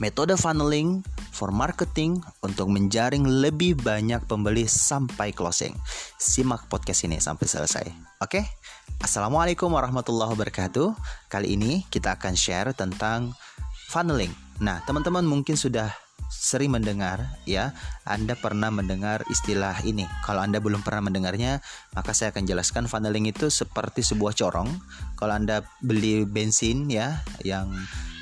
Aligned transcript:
Metode 0.00 0.32
funneling 0.40 1.04
for 1.28 1.52
marketing 1.52 2.24
untuk 2.40 2.72
menjaring 2.72 3.20
lebih 3.20 3.76
banyak 3.76 4.24
pembeli 4.24 4.64
sampai 4.64 5.28
closing. 5.28 5.76
Simak 6.16 6.72
podcast 6.72 7.04
ini 7.04 7.20
sampai 7.20 7.44
selesai. 7.44 7.84
Oke? 8.24 8.40
Assalamualaikum 9.04 9.68
warahmatullahi 9.68 10.32
wabarakatuh. 10.32 10.96
Kali 11.28 11.52
ini 11.52 11.84
kita 11.92 12.16
akan 12.16 12.32
share 12.32 12.72
tentang 12.72 13.36
funneling. 13.92 14.32
Nah, 14.64 14.80
teman-teman 14.88 15.20
mungkin 15.20 15.60
sudah 15.60 15.92
sering 16.32 16.72
mendengar 16.72 17.36
ya 17.42 17.74
Anda 18.06 18.38
pernah 18.38 18.70
mendengar 18.70 19.26
istilah 19.28 19.82
ini 19.82 20.06
kalau 20.22 20.46
Anda 20.46 20.62
belum 20.62 20.86
pernah 20.86 21.10
mendengarnya 21.10 21.58
maka 21.90 22.14
saya 22.14 22.30
akan 22.30 22.46
jelaskan 22.46 22.86
funneling 22.86 23.26
itu 23.26 23.50
seperti 23.50 24.06
sebuah 24.06 24.38
corong 24.38 24.70
kalau 25.18 25.34
Anda 25.34 25.66
beli 25.82 26.22
bensin 26.22 26.86
ya 26.86 27.18
yang 27.42 27.74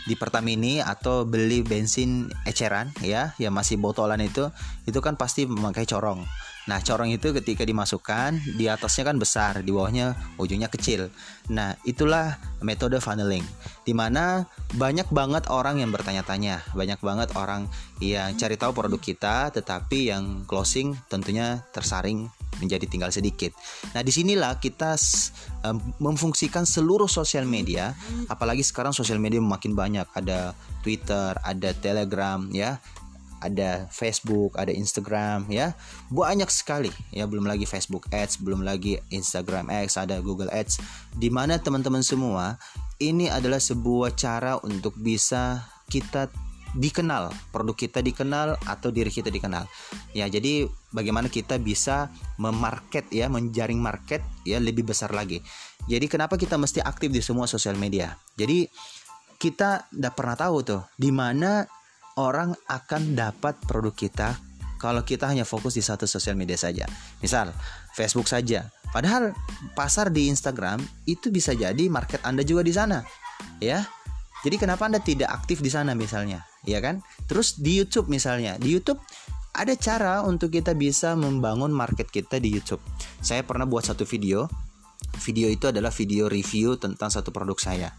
di 0.09 0.17
Pertamini 0.17 0.81
atau 0.81 1.29
beli 1.29 1.61
bensin 1.61 2.33
eceran 2.49 2.89
ya 3.05 3.37
yang 3.37 3.53
masih 3.53 3.77
botolan 3.77 4.25
itu 4.25 4.49
itu 4.89 4.99
kan 5.05 5.21
pasti 5.21 5.45
memakai 5.45 5.85
corong 5.85 6.25
Nah, 6.69 6.85
corong 6.85 7.09
itu 7.09 7.33
ketika 7.33 7.65
dimasukkan, 7.65 8.61
di 8.61 8.69
atasnya 8.69 9.09
kan 9.09 9.17
besar, 9.17 9.65
di 9.65 9.73
bawahnya 9.73 10.13
ujungnya 10.37 10.69
kecil. 10.69 11.09
Nah, 11.49 11.73
itulah 11.89 12.37
metode 12.61 13.01
funneling. 13.01 13.41
Di 13.89 13.97
mana 13.97 14.45
banyak 14.77 15.09
banget 15.09 15.49
orang 15.49 15.81
yang 15.81 15.89
bertanya-tanya, 15.89 16.61
banyak 16.77 17.01
banget 17.01 17.33
orang 17.41 17.73
yang 18.05 18.37
cari 18.37 18.61
tahu 18.61 18.77
produk 18.77 19.01
kita, 19.01 19.49
tetapi 19.49 20.13
yang 20.13 20.45
closing 20.45 20.93
tentunya 21.09 21.65
tersaring 21.73 22.29
menjadi 22.59 22.85
tinggal 22.87 23.11
sedikit. 23.11 23.55
Nah, 23.95 24.03
di 24.03 24.13
sinilah 24.13 24.59
kita 24.59 24.95
um, 25.67 25.79
memfungsikan 25.99 26.67
seluruh 26.69 27.11
sosial 27.11 27.49
media, 27.49 27.95
apalagi 28.31 28.63
sekarang 28.63 28.95
sosial 28.95 29.19
media 29.23 29.43
makin 29.43 29.73
banyak, 29.75 30.07
ada 30.15 30.53
Twitter, 30.83 31.35
ada 31.43 31.71
Telegram, 31.79 32.43
ya, 32.51 32.79
ada 33.39 33.87
Facebook, 33.91 34.59
ada 34.59 34.75
Instagram 34.75 35.47
ya. 35.51 35.75
Banyak 36.11 36.51
sekali 36.51 36.91
ya, 37.15 37.27
belum 37.27 37.47
lagi 37.47 37.65
Facebook 37.65 38.11
Ads, 38.11 38.43
belum 38.43 38.67
lagi 38.67 38.99
Instagram 39.15 39.71
Ads, 39.71 39.95
ada 39.99 40.19
Google 40.19 40.51
Ads. 40.51 40.83
Di 41.15 41.31
mana 41.31 41.59
teman-teman 41.59 42.03
semua 42.03 42.59
ini 42.99 43.31
adalah 43.31 43.63
sebuah 43.63 44.19
cara 44.19 44.59
untuk 44.63 44.99
bisa 44.99 45.63
kita 45.89 46.29
dikenal, 46.77 47.33
produk 47.55 47.77
kita 47.77 48.05
dikenal 48.05 48.61
atau 48.69 48.93
diri 48.93 49.09
kita 49.09 49.33
dikenal. 49.33 49.65
Ya, 50.13 50.29
jadi 50.29 50.69
bagaimana 50.93 51.33
kita 51.33 51.57
bisa 51.57 52.13
memarket 52.37 53.09
ya, 53.09 53.31
menjaring 53.33 53.81
market 53.81 54.21
ya 54.45 54.61
lebih 54.61 54.85
besar 54.85 55.13
lagi. 55.17 55.41
Jadi 55.89 56.05
kenapa 56.11 56.37
kita 56.37 56.61
mesti 56.61 56.85
aktif 56.85 57.09
di 57.09 57.25
semua 57.25 57.49
sosial 57.49 57.81
media? 57.81 58.13
Jadi 58.37 58.69
kita 59.39 59.89
tidak 59.89 60.13
pernah 60.19 60.37
tahu 60.37 60.57
tuh 60.67 60.83
di 60.99 61.15
mana 61.15 61.65
orang 62.19 62.53
akan 62.67 63.15
dapat 63.15 63.55
produk 63.65 63.95
kita 63.95 64.35
kalau 64.79 65.03
kita 65.03 65.27
hanya 65.27 65.43
fokus 65.47 65.75
di 65.75 65.83
satu 65.83 66.07
sosial 66.07 66.39
media 66.39 66.59
saja. 66.59 66.87
Misal, 67.23 67.51
Facebook 67.95 68.31
saja. 68.31 68.71
Padahal 68.95 69.35
pasar 69.75 70.09
di 70.09 70.31
Instagram 70.31 70.81
itu 71.05 71.29
bisa 71.29 71.53
jadi 71.53 71.91
market 71.91 72.23
Anda 72.25 72.47
juga 72.47 72.63
di 72.63 72.73
sana. 72.73 73.03
Ya. 73.59 73.85
Jadi 74.47 74.55
kenapa 74.55 74.87
Anda 74.87 75.03
tidak 75.03 75.35
aktif 75.35 75.59
di 75.59 75.69
sana 75.69 75.99
misalnya? 75.99 76.47
Ya 76.69 76.85
kan? 76.85 77.01
Terus 77.25 77.57
di 77.57 77.81
YouTube 77.81 78.13
misalnya. 78.13 78.61
Di 78.61 78.69
YouTube 78.69 79.01
ada 79.57 79.73
cara 79.75 80.23
untuk 80.23 80.53
kita 80.53 80.77
bisa 80.77 81.17
membangun 81.17 81.73
market 81.73 82.13
kita 82.13 82.37
di 82.39 82.53
YouTube. 82.53 82.85
Saya 83.25 83.43
pernah 83.43 83.65
buat 83.65 83.89
satu 83.89 84.05
video. 84.05 84.47
Video 85.25 85.49
itu 85.49 85.67
adalah 85.67 85.91
video 85.91 86.29
review 86.29 86.77
tentang 86.77 87.09
satu 87.09 87.33
produk 87.33 87.57
saya. 87.59 87.91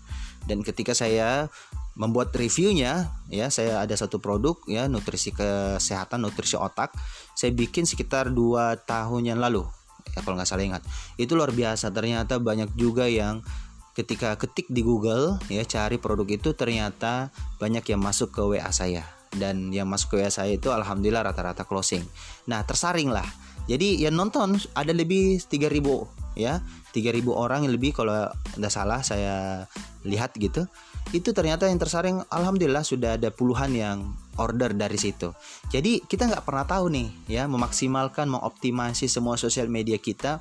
Dan 0.46 0.64
ketika 0.64 0.96
saya 0.96 1.50
membuat 2.00 2.32
reviewnya 2.32 3.12
ya 3.28 3.52
saya 3.52 3.84
ada 3.84 3.92
satu 3.92 4.24
produk 4.24 4.56
ya 4.72 4.88
nutrisi 4.88 5.36
kesehatan 5.36 6.24
nutrisi 6.24 6.56
otak 6.56 6.96
saya 7.36 7.52
bikin 7.52 7.84
sekitar 7.84 8.32
dua 8.32 8.80
tahun 8.80 9.36
yang 9.36 9.40
lalu 9.44 9.68
ya 10.16 10.24
kalau 10.24 10.40
nggak 10.40 10.48
salah 10.48 10.64
ingat 10.64 10.84
itu 11.20 11.36
luar 11.36 11.52
biasa 11.52 11.92
ternyata 11.92 12.40
banyak 12.40 12.72
juga 12.80 13.12
yang 13.12 13.44
ketika 14.00 14.40
ketik 14.40 14.72
di 14.72 14.80
Google 14.80 15.36
ya 15.52 15.68
cari 15.68 16.00
produk 16.00 16.24
itu 16.24 16.56
ternyata 16.56 17.36
banyak 17.60 17.84
yang 17.84 18.00
masuk 18.00 18.32
ke 18.32 18.40
WA 18.40 18.72
saya. 18.72 19.04
Dan 19.30 19.76
yang 19.76 19.92
masuk 19.92 20.16
ke 20.16 20.24
WA 20.24 20.32
saya 20.32 20.56
itu 20.56 20.72
alhamdulillah 20.72 21.28
rata-rata 21.28 21.68
closing. 21.68 22.02
Nah 22.48 22.64
tersaring 22.64 23.12
lah. 23.12 23.28
Jadi 23.68 24.00
yang 24.02 24.16
nonton 24.16 24.56
ada 24.74 24.96
lebih 24.96 25.44
3000 25.44 26.40
ya. 26.40 26.64
3000 26.90 27.22
orang 27.30 27.68
yang 27.68 27.74
lebih 27.76 27.94
kalau 27.94 28.32
tidak 28.56 28.72
salah 28.74 29.04
saya 29.04 29.68
lihat 30.08 30.34
gitu. 30.40 30.66
Itu 31.12 31.36
ternyata 31.36 31.68
yang 31.68 31.78
tersaring 31.78 32.24
alhamdulillah 32.32 32.82
sudah 32.82 33.20
ada 33.20 33.30
puluhan 33.30 33.76
yang 33.76 34.16
order 34.40 34.72
dari 34.74 34.96
situ. 34.96 35.36
Jadi 35.70 36.02
kita 36.08 36.32
nggak 36.32 36.48
pernah 36.48 36.66
tahu 36.66 36.88
nih 36.90 37.08
ya 37.28 37.44
memaksimalkan 37.46 38.32
mengoptimasi 38.32 39.12
semua 39.12 39.36
sosial 39.36 39.68
media 39.68 40.00
kita 40.00 40.40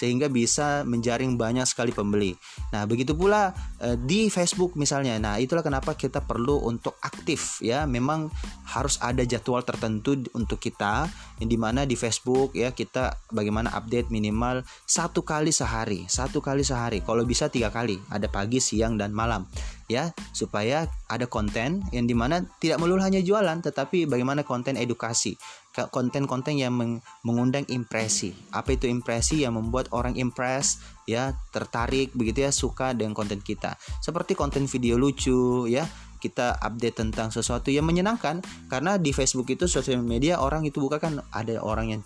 sehingga 0.00 0.32
bisa 0.32 0.80
menjaring 0.88 1.36
banyak 1.36 1.68
sekali 1.68 1.92
pembeli. 1.92 2.32
Nah, 2.72 2.88
begitu 2.88 3.12
pula 3.12 3.52
e, 3.76 4.00
di 4.00 4.32
Facebook 4.32 4.80
misalnya. 4.80 5.20
Nah, 5.20 5.36
itulah 5.36 5.60
kenapa 5.60 5.92
kita 5.92 6.24
perlu 6.24 6.64
untuk 6.64 6.96
aktif 7.04 7.60
ya. 7.60 7.84
Memang 7.84 8.32
harus 8.72 8.96
ada 9.04 9.20
jadwal 9.28 9.60
tertentu 9.60 10.16
untuk 10.32 10.56
kita 10.56 11.04
yang 11.36 11.48
di 11.52 11.60
mana 11.60 11.84
di 11.84 12.00
Facebook 12.00 12.56
ya 12.56 12.72
kita 12.72 13.12
bagaimana 13.28 13.68
update 13.76 14.08
minimal 14.08 14.64
satu 14.88 15.20
kali 15.20 15.52
sehari, 15.52 16.08
satu 16.08 16.40
kali 16.40 16.64
sehari. 16.64 17.04
Kalau 17.04 17.28
bisa 17.28 17.52
tiga 17.52 17.68
kali, 17.68 18.00
ada 18.08 18.24
pagi, 18.32 18.56
siang 18.56 18.96
dan 18.96 19.12
malam 19.12 19.44
ya 19.90 20.14
supaya 20.30 20.86
ada 21.10 21.26
konten 21.26 21.82
yang 21.90 22.06
di 22.06 22.14
mana 22.14 22.46
tidak 22.62 22.78
melulu 22.78 23.02
hanya 23.02 23.18
jualan 23.18 23.58
tetapi 23.58 24.06
bagaimana 24.06 24.46
konten 24.46 24.78
edukasi 24.78 25.34
konten-konten 25.70 26.58
yang 26.58 26.74
mengundang 27.22 27.64
impresi. 27.70 28.34
Apa 28.50 28.74
itu 28.74 28.90
impresi? 28.90 29.46
Yang 29.46 29.62
membuat 29.62 29.86
orang 29.94 30.18
impress 30.18 30.82
ya 31.06 31.34
tertarik 31.50 32.14
begitu 32.14 32.46
ya 32.46 32.52
suka 32.54 32.94
dengan 32.94 33.14
konten 33.14 33.42
kita. 33.42 33.78
Seperti 34.02 34.34
konten 34.34 34.66
video 34.66 34.98
lucu 34.98 35.66
ya 35.70 35.86
kita 36.20 36.60
update 36.60 37.00
tentang 37.00 37.32
sesuatu 37.32 37.72
yang 37.72 37.88
menyenangkan. 37.88 38.44
Karena 38.68 39.00
di 39.00 39.10
Facebook 39.10 39.48
itu 39.48 39.64
sosial 39.64 40.04
media 40.04 40.38
orang 40.38 40.68
itu 40.68 40.78
bukan 40.78 41.00
kan 41.00 41.14
ada 41.32 41.58
orang 41.64 41.96
yang 41.96 42.00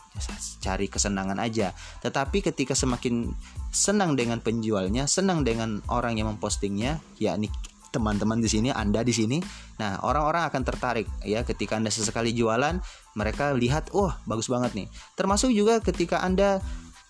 cari 0.62 0.86
kesenangan 0.86 1.36
aja. 1.42 1.74
Tetapi 2.00 2.46
ketika 2.46 2.78
semakin 2.78 3.34
senang 3.74 4.14
dengan 4.14 4.38
penjualnya 4.38 5.10
senang 5.10 5.42
dengan 5.42 5.82
orang 5.90 6.14
yang 6.14 6.30
mempostingnya 6.30 7.02
yakni 7.18 7.50
teman-teman 7.94 8.42
di 8.42 8.50
sini, 8.50 8.74
Anda 8.74 9.06
di 9.06 9.14
sini. 9.14 9.38
Nah, 9.78 10.02
orang-orang 10.02 10.50
akan 10.50 10.62
tertarik 10.66 11.06
ya 11.22 11.46
ketika 11.46 11.78
Anda 11.78 11.94
sesekali 11.94 12.34
jualan, 12.34 12.82
mereka 13.14 13.54
lihat, 13.54 13.94
"Oh, 13.94 14.10
bagus 14.26 14.50
banget 14.50 14.74
nih." 14.74 14.90
Termasuk 15.14 15.54
juga 15.54 15.78
ketika 15.78 16.18
Anda 16.26 16.58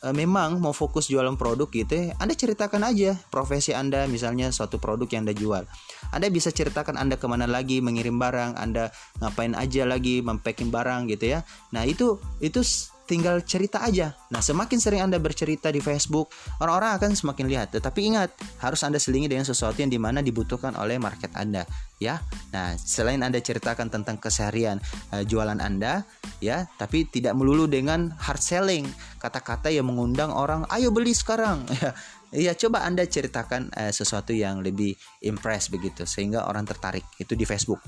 e, 0.05 0.12
memang 0.12 0.61
mau 0.61 0.77
fokus 0.77 1.09
jualan 1.09 1.41
produk 1.41 1.73
gitu 1.73 1.93
ya, 1.97 2.05
Anda 2.21 2.37
ceritakan 2.37 2.84
aja 2.84 3.17
profesi 3.33 3.73
Anda 3.73 4.05
misalnya 4.05 4.53
suatu 4.53 4.77
produk 4.77 5.09
yang 5.09 5.25
Anda 5.25 5.34
jual. 5.34 5.65
Anda 6.12 6.28
bisa 6.28 6.53
ceritakan 6.53 7.00
Anda 7.00 7.17
ke 7.17 7.25
mana 7.25 7.49
lagi 7.49 7.81
mengirim 7.81 8.21
barang, 8.21 8.61
Anda 8.61 8.93
ngapain 9.25 9.56
aja 9.56 9.89
lagi 9.89 10.21
mempacking 10.21 10.69
barang 10.69 11.09
gitu 11.09 11.33
ya. 11.33 11.49
Nah, 11.73 11.89
itu 11.89 12.21
itu 12.44 12.61
tinggal 13.04 13.44
cerita 13.44 13.84
aja. 13.84 14.16
Nah, 14.32 14.41
semakin 14.41 14.78
sering 14.81 15.00
Anda 15.04 15.20
bercerita 15.20 15.69
di 15.69 15.81
Facebook, 15.81 16.32
orang-orang 16.60 16.97
akan 16.97 17.10
semakin 17.12 17.47
lihat. 17.48 17.69
Tetapi 17.76 18.00
ingat, 18.00 18.31
harus 18.60 18.81
Anda 18.82 18.97
selingi 18.97 19.28
dengan 19.28 19.44
sesuatu 19.44 19.76
yang 19.81 19.92
di 19.92 20.00
mana 20.00 20.25
dibutuhkan 20.25 20.72
oleh 20.76 20.97
market 20.97 21.31
Anda, 21.37 21.69
ya. 22.00 22.20
Nah, 22.50 22.75
selain 22.81 23.20
Anda 23.20 23.41
ceritakan 23.41 23.93
tentang 23.93 24.16
keseharian 24.16 24.81
uh, 25.12 25.22
jualan 25.22 25.60
Anda, 25.60 26.03
ya, 26.41 26.64
tapi 26.81 27.04
tidak 27.09 27.37
melulu 27.37 27.69
dengan 27.69 28.12
hard 28.16 28.41
selling, 28.41 28.88
kata-kata 29.20 29.69
yang 29.69 29.87
mengundang 29.88 30.32
orang, 30.32 30.64
ayo 30.72 30.88
beli 30.91 31.12
sekarang, 31.12 31.69
ya. 31.81 31.93
Ya 32.34 32.50
coba 32.58 32.82
Anda 32.82 33.06
ceritakan 33.06 33.70
uh, 33.79 33.94
sesuatu 33.94 34.34
yang 34.34 34.58
lebih 34.58 34.99
impress 35.23 35.70
begitu 35.70 36.02
sehingga 36.02 36.50
orang 36.50 36.67
tertarik 36.67 37.06
itu 37.23 37.38
di 37.38 37.46
Facebook 37.46 37.79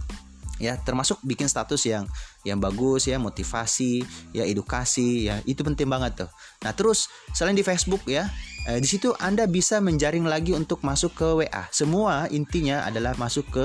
ya 0.57 0.77
termasuk 0.81 1.21
bikin 1.25 1.49
status 1.49 1.85
yang 1.85 2.09
yang 2.43 2.57
bagus 2.57 3.05
ya 3.09 3.21
motivasi 3.21 4.05
ya 4.33 4.45
edukasi 4.49 5.29
ya 5.29 5.41
itu 5.45 5.61
penting 5.61 5.89
banget 5.89 6.27
tuh. 6.27 6.31
Nah 6.65 6.73
terus 6.73 7.09
selain 7.37 7.57
di 7.57 7.65
Facebook 7.65 8.05
ya 8.09 8.29
eh, 8.67 8.81
di 8.81 8.89
situ 8.89 9.13
anda 9.21 9.45
bisa 9.45 9.79
menjaring 9.79 10.25
lagi 10.25 10.57
untuk 10.57 10.81
masuk 10.83 11.13
ke 11.15 11.29
WA 11.45 11.65
semua 11.71 12.27
intinya 12.33 12.83
adalah 12.89 13.15
masuk 13.21 13.47
ke 13.53 13.65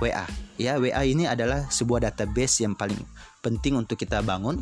WA 0.00 0.26
ya 0.56 0.80
WA 0.80 1.02
ini 1.04 1.28
adalah 1.28 1.68
sebuah 1.68 2.08
database 2.08 2.64
yang 2.64 2.72
paling 2.72 2.98
penting 3.44 3.76
untuk 3.76 4.00
kita 4.00 4.24
bangun 4.24 4.60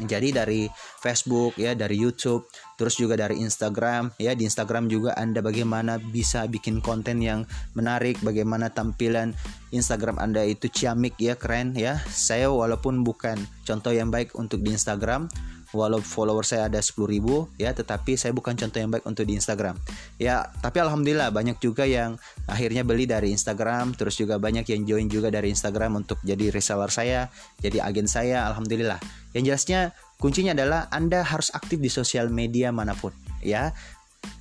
jadi 0.00 0.32
dari 0.32 0.72
Facebook 1.04 1.60
ya, 1.60 1.76
dari 1.76 2.00
YouTube, 2.00 2.48
terus 2.80 2.96
juga 2.96 3.12
dari 3.12 3.36
Instagram 3.44 4.16
ya. 4.16 4.32
Di 4.32 4.48
Instagram 4.48 4.88
juga 4.88 5.12
Anda 5.20 5.44
bagaimana 5.44 6.00
bisa 6.00 6.48
bikin 6.48 6.80
konten 6.80 7.20
yang 7.20 7.44
menarik, 7.76 8.16
bagaimana 8.24 8.72
tampilan 8.72 9.36
Instagram 9.68 10.16
Anda 10.16 10.48
itu 10.48 10.72
ciamik 10.72 11.20
ya, 11.20 11.36
keren 11.36 11.76
ya. 11.76 12.00
Saya 12.08 12.48
walaupun 12.48 13.04
bukan 13.04 13.36
contoh 13.68 13.92
yang 13.92 14.08
baik 14.08 14.32
untuk 14.32 14.64
di 14.64 14.72
Instagram, 14.72 15.28
walau 15.72 16.00
follower 16.00 16.44
saya 16.44 16.68
ada 16.68 16.78
10 16.80 16.96
ribu 17.08 17.48
ya 17.56 17.72
tetapi 17.72 18.16
saya 18.16 18.32
bukan 18.36 18.56
contoh 18.56 18.78
yang 18.78 18.92
baik 18.92 19.04
untuk 19.08 19.24
di 19.24 19.36
Instagram. 19.36 19.76
Ya 20.20 20.48
tapi 20.60 20.78
alhamdulillah 20.80 21.32
banyak 21.32 21.58
juga 21.58 21.88
yang 21.88 22.16
akhirnya 22.46 22.84
beli 22.84 23.08
dari 23.08 23.32
Instagram 23.32 23.96
terus 23.96 24.16
juga 24.16 24.36
banyak 24.36 24.68
yang 24.68 24.82
join 24.84 25.06
juga 25.08 25.32
dari 25.32 25.50
Instagram 25.50 26.04
untuk 26.04 26.20
jadi 26.22 26.52
reseller 26.52 26.92
saya 26.92 27.32
jadi 27.60 27.84
agen 27.84 28.06
saya 28.06 28.48
alhamdulillah. 28.52 29.00
Yang 29.32 29.44
jelasnya 29.52 29.80
kuncinya 30.20 30.52
adalah 30.54 30.86
Anda 30.92 31.24
harus 31.24 31.50
aktif 31.50 31.80
di 31.80 31.88
sosial 31.88 32.28
media 32.28 32.70
mana 32.70 32.92
pun 32.94 33.10
ya 33.42 33.74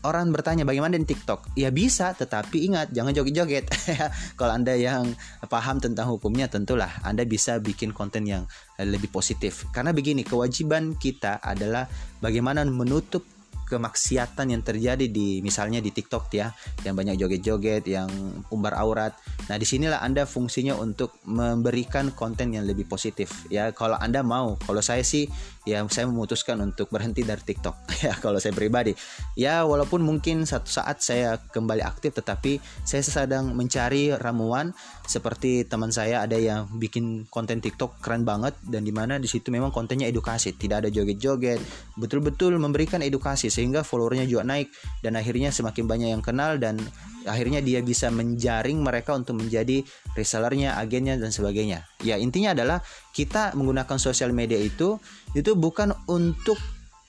orang 0.01 0.33
bertanya 0.33 0.65
bagaimana 0.65 0.97
di 0.97 1.05
TikTok? 1.05 1.53
Ya 1.57 1.69
bisa, 1.69 2.13
tetapi 2.13 2.69
ingat 2.69 2.93
jangan 2.93 3.13
joget-joget. 3.13 3.69
Kalau 4.39 4.53
Anda 4.53 4.73
yang 4.77 5.13
paham 5.45 5.77
tentang 5.77 6.09
hukumnya 6.09 6.49
tentulah 6.49 6.89
Anda 7.05 7.25
bisa 7.25 7.61
bikin 7.61 7.93
konten 7.93 8.25
yang 8.25 8.45
lebih 8.81 9.13
positif. 9.13 9.69
Karena 9.69 9.93
begini, 9.93 10.25
kewajiban 10.25 10.97
kita 10.97 11.41
adalah 11.41 11.85
bagaimana 12.21 12.65
menutup 12.65 13.25
kemaksiatan 13.71 14.51
yang 14.51 14.59
terjadi 14.59 15.07
di 15.07 15.39
misalnya 15.39 15.79
di 15.79 15.95
TikTok 15.95 16.27
ya 16.35 16.51
yang 16.83 16.99
banyak 16.99 17.15
joget-joget 17.15 17.87
yang 17.87 18.11
umbar 18.51 18.75
aurat. 18.75 19.15
Nah 19.47 19.55
di 19.55 19.63
sinilah 19.63 20.03
anda 20.03 20.27
fungsinya 20.27 20.75
untuk 20.75 21.15
memberikan 21.23 22.11
konten 22.11 22.51
yang 22.51 22.67
lebih 22.67 22.83
positif 22.91 23.47
ya. 23.47 23.71
Kalau 23.71 23.95
anda 23.95 24.19
mau 24.19 24.59
kalau 24.59 24.83
saya 24.83 24.99
sih 25.07 25.31
ya 25.63 25.85
saya 25.87 26.09
memutuskan 26.09 26.57
untuk 26.59 26.89
berhenti 26.89 27.21
dari 27.21 27.39
TikTok 27.39 27.75
ya 28.05 28.13
kalau 28.19 28.43
saya 28.43 28.51
pribadi. 28.51 28.91
Ya 29.39 29.63
walaupun 29.63 30.03
mungkin 30.03 30.43
satu 30.43 30.67
saat 30.67 30.99
saya 30.99 31.39
kembali 31.39 31.79
aktif 31.79 32.11
tetapi 32.11 32.59
saya 32.83 32.99
sedang 32.99 33.55
mencari 33.55 34.11
ramuan. 34.19 34.75
Seperti 35.07 35.67
teman 35.67 35.91
saya 35.91 36.23
ada 36.23 36.39
yang 36.39 36.71
bikin 36.79 37.27
konten 37.27 37.59
TikTok 37.59 37.99
keren 37.99 38.23
banget 38.23 38.55
dan 38.63 38.87
di 38.87 38.95
mana 38.95 39.19
di 39.19 39.27
situ 39.27 39.51
memang 39.51 39.69
kontennya 39.71 40.07
edukasi. 40.07 40.55
Tidak 40.55 40.83
ada 40.83 40.89
joget-joget. 40.89 41.59
Betul-betul 41.99 42.55
memberikan 42.57 43.03
edukasi 43.03 43.51
sehingga 43.61 43.85
followernya 43.85 44.25
juga 44.25 44.41
naik 44.41 44.73
dan 45.05 45.13
akhirnya 45.13 45.53
semakin 45.53 45.85
banyak 45.85 46.09
yang 46.17 46.25
kenal 46.25 46.57
dan 46.57 46.81
akhirnya 47.29 47.61
dia 47.61 47.85
bisa 47.85 48.09
menjaring 48.09 48.81
mereka 48.81 49.13
untuk 49.13 49.37
menjadi 49.37 49.85
resellernya, 50.17 50.81
agennya 50.81 51.21
dan 51.21 51.29
sebagainya. 51.29 51.85
Ya 52.01 52.17
intinya 52.17 52.57
adalah 52.57 52.81
kita 53.13 53.53
menggunakan 53.53 54.01
sosial 54.01 54.33
media 54.33 54.57
itu 54.57 54.97
itu 55.37 55.53
bukan 55.53 55.93
untuk 56.09 56.57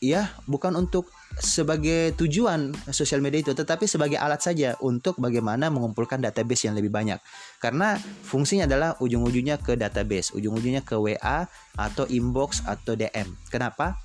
ya 0.05 0.29
bukan 0.45 0.77
untuk 0.77 1.09
sebagai 1.41 2.13
tujuan 2.21 2.77
sosial 2.93 3.25
media 3.25 3.41
itu 3.41 3.57
tetapi 3.57 3.89
sebagai 3.89 4.21
alat 4.21 4.45
saja 4.45 4.77
untuk 4.85 5.17
bagaimana 5.17 5.73
mengumpulkan 5.73 6.21
database 6.21 6.69
yang 6.69 6.77
lebih 6.77 6.93
banyak. 6.93 7.17
Karena 7.57 7.97
fungsinya 8.29 8.69
adalah 8.69 9.01
ujung-ujungnya 9.01 9.57
ke 9.65 9.81
database 9.81 10.37
ujung-ujungnya 10.37 10.85
ke 10.85 11.01
WA 11.01 11.49
atau 11.81 12.05
inbox 12.13 12.61
atau 12.69 12.93
DM 12.93 13.33
kenapa 13.49 13.97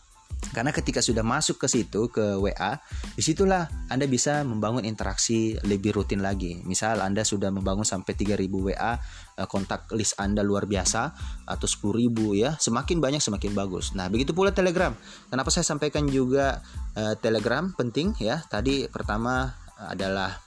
karena 0.54 0.70
ketika 0.74 1.02
sudah 1.02 1.26
masuk 1.26 1.62
ke 1.62 1.68
situ 1.70 2.10
ke 2.10 2.38
WA, 2.38 2.78
di 3.14 3.22
situlah 3.22 3.68
Anda 3.90 4.06
bisa 4.06 4.42
membangun 4.46 4.86
interaksi 4.86 5.58
lebih 5.66 5.98
rutin 5.98 6.22
lagi. 6.24 6.62
Misal 6.66 7.02
Anda 7.02 7.26
sudah 7.26 7.50
membangun 7.50 7.86
sampai 7.86 8.14
3000 8.14 8.50
WA, 8.50 8.98
eh, 9.38 9.48
kontak 9.50 9.90
list 9.94 10.18
Anda 10.18 10.42
luar 10.46 10.70
biasa 10.70 11.14
atau 11.46 11.68
10.000 11.68 12.34
ya, 12.38 12.56
semakin 12.58 12.98
banyak 12.98 13.22
semakin 13.22 13.54
bagus. 13.54 13.94
Nah, 13.94 14.10
begitu 14.10 14.34
pula 14.34 14.54
Telegram. 14.54 14.94
Kenapa 15.30 15.50
saya 15.54 15.66
sampaikan 15.66 16.10
juga 16.10 16.62
uh, 16.98 17.14
Telegram 17.20 17.70
penting 17.74 18.18
ya? 18.18 18.42
Tadi 18.46 18.90
pertama 18.90 19.52
adalah 19.78 20.38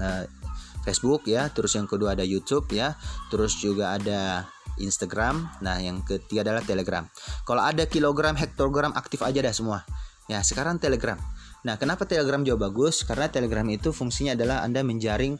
uh, 0.00 0.24
Facebook 0.86 1.26
ya, 1.26 1.50
terus 1.50 1.74
yang 1.74 1.90
kedua 1.90 2.14
ada 2.14 2.22
YouTube 2.22 2.70
ya, 2.72 2.94
terus 3.28 3.58
juga 3.58 3.98
ada 3.98 4.46
Instagram. 4.80 5.48
Nah, 5.64 5.80
yang 5.80 6.04
ketiga 6.04 6.46
adalah 6.46 6.62
Telegram. 6.62 7.04
Kalau 7.44 7.62
ada 7.64 7.84
kilogram, 7.88 8.36
hektogram 8.36 8.92
aktif 8.94 9.24
aja 9.24 9.40
dah 9.42 9.54
semua. 9.54 9.78
Ya, 10.26 10.42
sekarang 10.42 10.82
Telegram. 10.82 11.18
Nah, 11.66 11.74
kenapa 11.78 12.06
Telegram 12.06 12.42
jauh 12.46 12.58
bagus? 12.58 13.02
Karena 13.02 13.26
Telegram 13.26 13.66
itu 13.66 13.90
fungsinya 13.90 14.38
adalah 14.38 14.62
Anda 14.62 14.86
menjaring 14.86 15.34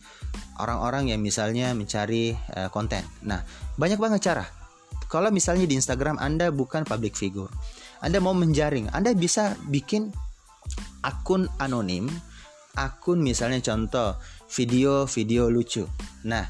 orang-orang 0.58 1.14
yang 1.14 1.22
misalnya 1.22 1.70
mencari 1.74 2.34
uh, 2.54 2.66
konten. 2.70 3.06
Nah, 3.22 3.46
banyak 3.78 3.98
banget 3.98 4.30
cara. 4.30 4.46
Kalau 5.06 5.30
misalnya 5.30 5.70
di 5.70 5.78
Instagram 5.78 6.18
Anda 6.18 6.50
bukan 6.50 6.82
public 6.82 7.14
figure, 7.14 7.50
Anda 8.02 8.18
mau 8.18 8.34
menjaring, 8.34 8.90
Anda 8.90 9.14
bisa 9.14 9.54
bikin 9.70 10.10
akun 11.06 11.46
anonim, 11.62 12.10
akun 12.74 13.22
misalnya 13.22 13.62
contoh 13.62 14.18
video-video 14.50 15.46
lucu. 15.46 15.86
Nah, 16.26 16.42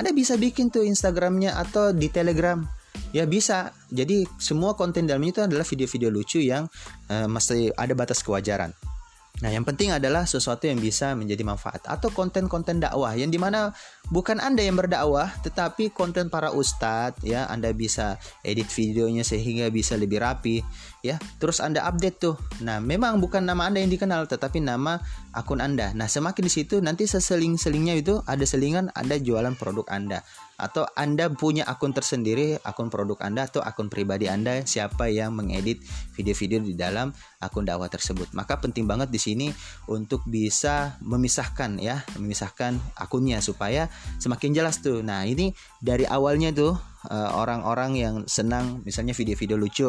anda 0.00 0.16
bisa 0.16 0.40
bikin 0.40 0.72
tuh 0.72 0.80
Instagramnya 0.88 1.60
atau 1.60 1.92
di 1.92 2.08
Telegram. 2.08 2.56
Ya 3.12 3.28
bisa. 3.28 3.76
Jadi 3.92 4.24
semua 4.40 4.72
konten 4.72 5.04
dalamnya 5.04 5.36
itu 5.36 5.42
adalah 5.44 5.66
video-video 5.68 6.08
lucu 6.08 6.40
yang 6.40 6.72
uh, 7.12 7.28
masih 7.28 7.68
ada 7.76 7.92
batas 7.92 8.24
kewajaran. 8.24 8.72
Nah, 9.44 9.48
yang 9.52 9.64
penting 9.64 9.92
adalah 9.92 10.24
sesuatu 10.24 10.68
yang 10.68 10.80
bisa 10.80 11.12
menjadi 11.16 11.44
manfaat 11.44 11.80
atau 11.88 12.12
konten-konten 12.12 12.80
dakwah 12.80 13.12
yang 13.16 13.32
di 13.32 13.40
mana 13.40 13.72
bukan 14.12 14.36
Anda 14.36 14.64
yang 14.64 14.76
berdakwah, 14.76 15.32
tetapi 15.40 15.92
konten 15.96 16.28
para 16.28 16.52
ustadz 16.52 17.24
ya, 17.24 17.48
Anda 17.48 17.72
bisa 17.72 18.20
edit 18.44 18.68
videonya 18.68 19.24
sehingga 19.24 19.72
bisa 19.72 19.96
lebih 19.96 20.20
rapi 20.20 20.60
ya. 21.00 21.16
Terus 21.40 21.60
Anda 21.60 21.84
update 21.88 22.16
tuh. 22.20 22.36
Nah, 22.64 22.78
memang 22.80 23.20
bukan 23.20 23.44
nama 23.44 23.68
Anda 23.68 23.80
yang 23.84 23.92
dikenal, 23.92 24.28
tetapi 24.28 24.60
nama 24.60 25.00
akun 25.32 25.60
Anda. 25.60 25.92
Nah, 25.96 26.06
semakin 26.06 26.42
di 26.44 26.52
situ 26.52 26.80
nanti 26.80 27.08
seseling-selingnya 27.08 27.94
itu 28.00 28.20
ada 28.24 28.44
selingan 28.44 28.92
Anda 28.92 29.16
jualan 29.20 29.56
produk 29.56 29.88
Anda 29.88 30.20
atau 30.60 30.84
Anda 30.92 31.32
punya 31.32 31.64
akun 31.64 31.96
tersendiri, 31.96 32.60
akun 32.60 32.92
produk 32.92 33.16
Anda 33.24 33.48
atau 33.48 33.64
akun 33.64 33.88
pribadi 33.88 34.28
Anda 34.28 34.60
siapa 34.68 35.08
yang 35.08 35.32
mengedit 35.32 35.80
video-video 36.12 36.60
di 36.60 36.76
dalam 36.76 37.16
akun 37.40 37.64
dakwah 37.64 37.88
tersebut. 37.88 38.36
Maka 38.36 38.60
penting 38.60 38.84
banget 38.84 39.08
di 39.08 39.16
sini 39.16 39.48
untuk 39.88 40.20
bisa 40.28 41.00
memisahkan 41.00 41.80
ya, 41.80 42.04
memisahkan 42.20 42.76
akunnya 43.00 43.40
supaya 43.40 43.88
semakin 44.20 44.52
jelas 44.52 44.84
tuh. 44.84 45.00
Nah, 45.00 45.24
ini 45.24 45.56
dari 45.80 46.04
awalnya 46.04 46.52
tuh 46.52 46.76
eh, 47.08 47.30
orang-orang 47.32 47.96
yang 47.96 48.14
senang 48.28 48.84
misalnya 48.84 49.16
video-video 49.16 49.56
lucu 49.56 49.88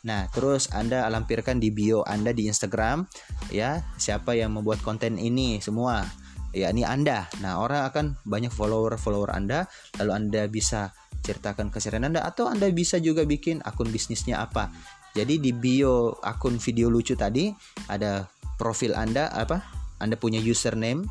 Nah, 0.00 0.28
terus 0.32 0.72
Anda 0.72 1.04
lampirkan 1.12 1.60
di 1.60 1.68
bio 1.68 2.00
Anda 2.08 2.32
di 2.32 2.48
Instagram 2.48 3.04
ya, 3.52 3.84
siapa 4.00 4.32
yang 4.32 4.56
membuat 4.56 4.80
konten 4.80 5.20
ini 5.20 5.60
semua 5.60 6.08
ya 6.56 6.72
ini 6.72 6.82
Anda. 6.82 7.28
Nah, 7.44 7.60
orang 7.60 7.84
akan 7.92 8.04
banyak 8.24 8.50
follower-follower 8.50 9.30
Anda, 9.30 9.68
lalu 10.00 10.12
Anda 10.16 10.42
bisa 10.48 10.90
ceritakan 11.20 11.68
keseharian 11.68 12.08
Anda 12.08 12.24
atau 12.24 12.48
Anda 12.48 12.72
bisa 12.72 12.96
juga 12.96 13.28
bikin 13.28 13.60
akun 13.60 13.92
bisnisnya 13.92 14.40
apa. 14.40 14.72
Jadi 15.12 15.42
di 15.42 15.50
bio 15.50 16.16
akun 16.22 16.56
video 16.62 16.86
lucu 16.86 17.18
tadi 17.18 17.50
ada 17.90 18.24
profil 18.56 18.94
Anda 18.94 19.28
apa? 19.34 19.60
Anda 20.00 20.16
punya 20.16 20.40
username, 20.40 21.04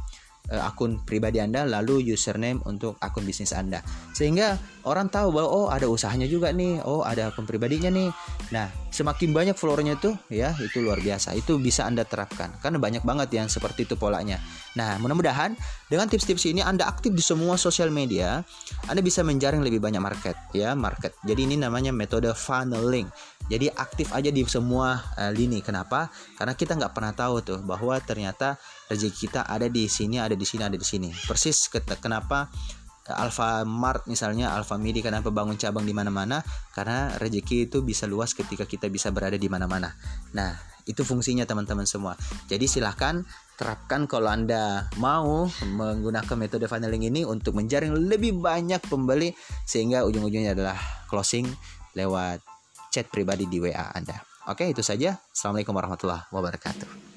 uh, 0.50 0.64
akun 0.66 1.04
pribadi 1.06 1.38
Anda 1.44 1.68
lalu 1.68 2.16
username 2.16 2.64
untuk 2.66 2.98
akun 3.04 3.28
bisnis 3.28 3.54
Anda. 3.54 3.86
Sehingga 4.16 4.58
orang 4.88 5.14
tahu 5.14 5.36
bahwa 5.36 5.50
oh 5.50 5.68
ada 5.70 5.86
usahanya 5.86 6.26
juga 6.26 6.50
nih, 6.50 6.82
oh 6.84 7.06
ada 7.06 7.30
akun 7.30 7.46
pribadinya 7.46 7.92
nih. 7.94 8.10
Nah, 8.50 8.68
semakin 8.90 9.30
banyak 9.30 9.56
followernya 9.56 10.02
tuh 10.02 10.18
ya 10.34 10.58
itu 10.58 10.82
luar 10.82 10.98
biasa. 10.98 11.38
Itu 11.38 11.62
bisa 11.62 11.86
Anda 11.86 12.02
terapkan 12.04 12.58
karena 12.60 12.82
banyak 12.82 13.06
banget 13.06 13.30
yang 13.38 13.48
seperti 13.48 13.86
itu 13.86 13.94
polanya. 13.94 14.42
Nah, 14.74 14.98
mudah-mudahan 14.98 15.54
dengan 15.88 16.10
tips-tips 16.10 16.50
ini 16.50 16.66
Anda 16.66 16.90
aktif 16.90 17.14
di 17.14 17.22
semua 17.22 17.62
sosial 17.62 17.94
media, 17.94 18.42
Anda 18.90 19.06
bisa 19.06 19.22
menjaring 19.22 19.62
lebih 19.62 19.78
banyak 19.78 20.02
market 20.02 20.36
ya, 20.52 20.74
market. 20.74 21.14
Jadi 21.22 21.46
ini 21.46 21.56
namanya 21.62 21.94
metode 21.94 22.34
funneling. 22.34 23.06
Jadi 23.50 23.70
aktif 23.74 24.14
aja 24.14 24.30
di 24.30 24.46
semua 24.46 25.02
uh, 25.18 25.34
lini. 25.34 25.62
Kenapa? 25.62 26.10
Karena 26.38 26.54
kita 26.54 26.78
nggak 26.78 26.94
pernah 26.94 27.14
tahu 27.14 27.42
tuh 27.42 27.60
bahwa 27.66 27.98
ternyata 28.02 28.58
rezeki 28.90 29.30
kita 29.30 29.44
ada 29.46 29.68
di 29.68 29.86
sini, 29.92 30.16
ada 30.16 30.34
di 30.34 30.48
sini, 30.48 30.64
ada 30.64 30.78
di 30.80 30.88
sini. 30.88 31.12
Persis 31.28 31.68
kenapa 32.00 32.48
Alfamart 33.18 34.06
misalnya 34.06 34.54
Alfamidi 34.54 35.02
kenapa 35.02 35.34
bangun 35.34 35.58
cabang 35.58 35.88
di 35.88 35.94
mana-mana? 35.96 36.44
Karena 36.76 37.16
rezeki 37.18 37.72
itu 37.72 37.82
bisa 37.82 38.06
luas 38.06 38.38
ketika 38.38 38.68
kita 38.70 38.92
bisa 38.92 39.10
berada 39.10 39.40
di 39.40 39.50
mana-mana. 39.50 39.96
Nah, 40.36 40.54
itu 40.90 41.06
fungsinya 41.06 41.46
teman-teman 41.46 41.86
semua. 41.86 42.18
Jadi 42.50 42.66
silahkan 42.66 43.22
terapkan 43.58 44.10
kalau 44.10 44.30
Anda 44.30 44.90
mau 44.98 45.46
menggunakan 45.62 46.36
metode 46.38 46.66
funneling 46.66 47.06
ini 47.10 47.22
untuk 47.26 47.54
menjaring 47.54 47.94
lebih 47.94 48.42
banyak 48.42 48.82
pembeli 48.90 49.34
sehingga 49.70 50.06
ujung-ujungnya 50.10 50.58
adalah 50.58 50.78
closing 51.06 51.46
lewat 51.94 52.42
chat 52.90 53.06
pribadi 53.14 53.46
di 53.46 53.62
WA 53.62 53.94
Anda. 53.94 54.18
Oke, 54.50 54.66
itu 54.66 54.82
saja. 54.82 55.14
Assalamualaikum 55.30 55.78
warahmatullahi 55.78 56.26
wabarakatuh. 56.34 57.09